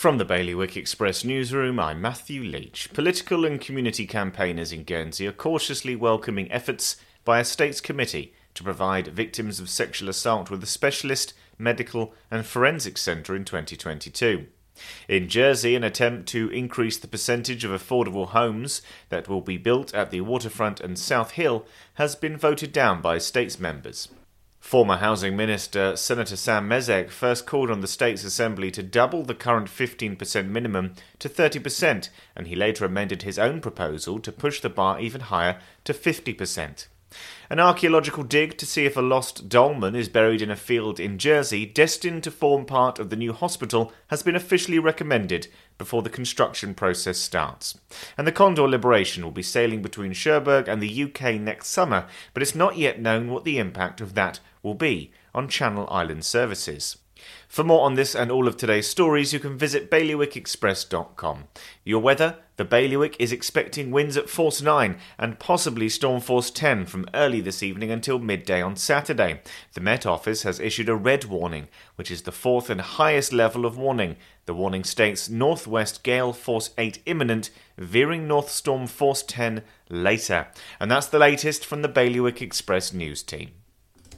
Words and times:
From 0.00 0.16
the 0.16 0.24
Bailiwick 0.24 0.78
Express 0.78 1.24
newsroom, 1.24 1.78
I'm 1.78 2.00
Matthew 2.00 2.42
Leach. 2.42 2.88
Political 2.94 3.44
and 3.44 3.60
community 3.60 4.06
campaigners 4.06 4.72
in 4.72 4.84
Guernsey 4.84 5.26
are 5.26 5.32
cautiously 5.32 5.94
welcoming 5.94 6.50
efforts 6.50 6.96
by 7.22 7.38
a 7.38 7.44
States 7.44 7.82
Committee 7.82 8.32
to 8.54 8.64
provide 8.64 9.08
victims 9.08 9.60
of 9.60 9.68
sexual 9.68 10.08
assault 10.08 10.48
with 10.48 10.62
a 10.62 10.66
specialist, 10.66 11.34
medical, 11.58 12.14
and 12.30 12.46
forensic 12.46 12.96
centre 12.96 13.36
in 13.36 13.44
2022. 13.44 14.46
In 15.06 15.28
Jersey, 15.28 15.76
an 15.76 15.84
attempt 15.84 16.26
to 16.30 16.48
increase 16.48 16.96
the 16.96 17.06
percentage 17.06 17.62
of 17.62 17.70
affordable 17.70 18.28
homes 18.28 18.80
that 19.10 19.28
will 19.28 19.42
be 19.42 19.58
built 19.58 19.92
at 19.92 20.10
the 20.10 20.22
waterfront 20.22 20.80
and 20.80 20.98
South 20.98 21.32
Hill 21.32 21.66
has 21.96 22.16
been 22.16 22.38
voted 22.38 22.72
down 22.72 23.02
by 23.02 23.18
states 23.18 23.60
members. 23.60 24.08
Former 24.60 24.98
Housing 24.98 25.36
Minister 25.36 25.96
Senator 25.96 26.36
Sam 26.36 26.68
Mézec 26.68 27.10
first 27.10 27.46
called 27.46 27.70
on 27.70 27.80
the 27.80 27.88
States 27.88 28.22
Assembly 28.22 28.70
to 28.70 28.82
double 28.82 29.24
the 29.24 29.34
current 29.34 29.68
15% 29.68 30.48
minimum 30.48 30.94
to 31.18 31.28
30%, 31.28 32.10
and 32.36 32.46
he 32.46 32.54
later 32.54 32.84
amended 32.84 33.22
his 33.22 33.38
own 33.38 33.60
proposal 33.60 34.20
to 34.20 34.30
push 34.30 34.60
the 34.60 34.68
bar 34.68 35.00
even 35.00 35.22
higher 35.22 35.58
to 35.84 35.92
50%. 35.92 36.86
An 37.48 37.58
archaeological 37.58 38.22
dig 38.22 38.56
to 38.58 38.66
see 38.66 38.84
if 38.84 38.96
a 38.96 39.00
lost 39.00 39.48
dolmen 39.48 39.96
is 39.96 40.08
buried 40.08 40.40
in 40.40 40.50
a 40.50 40.56
field 40.56 41.00
in 41.00 41.18
Jersey, 41.18 41.66
destined 41.66 42.22
to 42.24 42.30
form 42.30 42.64
part 42.64 42.98
of 42.98 43.10
the 43.10 43.16
new 43.16 43.32
hospital, 43.32 43.92
has 44.08 44.22
been 44.22 44.36
officially 44.36 44.78
recommended 44.78 45.48
before 45.76 46.02
the 46.02 46.10
construction 46.10 46.74
process 46.74 47.18
starts. 47.18 47.78
And 48.16 48.26
the 48.26 48.32
Condor 48.32 48.68
Liberation 48.68 49.24
will 49.24 49.32
be 49.32 49.42
sailing 49.42 49.82
between 49.82 50.12
Cherbourg 50.12 50.68
and 50.68 50.80
the 50.80 51.02
UK 51.04 51.40
next 51.40 51.68
summer, 51.68 52.06
but 52.34 52.42
it's 52.42 52.54
not 52.54 52.78
yet 52.78 53.00
known 53.00 53.30
what 53.30 53.44
the 53.44 53.58
impact 53.58 54.00
of 54.00 54.14
that 54.14 54.38
will 54.62 54.74
be 54.74 55.10
on 55.34 55.48
Channel 55.48 55.88
Island 55.90 56.24
services. 56.24 56.96
For 57.48 57.64
more 57.64 57.84
on 57.84 57.94
this 57.94 58.14
and 58.14 58.30
all 58.30 58.46
of 58.46 58.56
today's 58.56 58.88
stories, 58.88 59.32
you 59.32 59.40
can 59.40 59.58
visit 59.58 59.90
bailiwickexpress.com. 59.90 61.44
Your 61.84 62.00
weather 62.00 62.36
the 62.60 62.66
Bailiwick 62.66 63.16
is 63.18 63.32
expecting 63.32 63.90
winds 63.90 64.18
at 64.18 64.28
force 64.28 64.60
9 64.60 64.98
and 65.18 65.38
possibly 65.38 65.88
storm 65.88 66.20
force 66.20 66.50
10 66.50 66.84
from 66.84 67.06
early 67.14 67.40
this 67.40 67.62
evening 67.62 67.90
until 67.90 68.18
midday 68.18 68.60
on 68.60 68.76
Saturday. 68.76 69.40
The 69.72 69.80
Met 69.80 70.04
Office 70.04 70.42
has 70.42 70.60
issued 70.60 70.90
a 70.90 70.94
red 70.94 71.24
warning, 71.24 71.68
which 71.94 72.10
is 72.10 72.20
the 72.20 72.32
fourth 72.32 72.68
and 72.68 72.82
highest 72.82 73.32
level 73.32 73.64
of 73.64 73.78
warning. 73.78 74.16
The 74.44 74.52
warning 74.52 74.84
states 74.84 75.30
northwest 75.30 76.02
gale 76.02 76.34
force 76.34 76.74
8 76.76 76.98
imminent, 77.06 77.48
veering 77.78 78.28
north 78.28 78.50
storm 78.50 78.86
force 78.86 79.22
10 79.22 79.62
later. 79.88 80.48
And 80.78 80.90
that's 80.90 81.06
the 81.06 81.18
latest 81.18 81.64
from 81.64 81.80
the 81.80 81.88
Bailiwick 81.88 82.42
Express 82.42 82.92
news 82.92 83.22
team. 83.22 83.52